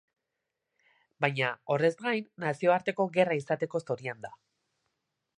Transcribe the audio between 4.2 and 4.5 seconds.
da.